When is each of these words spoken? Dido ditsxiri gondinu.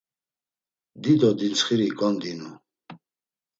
Dido 1.01 1.29
ditsxiri 1.39 1.87
gondinu. 1.99 2.51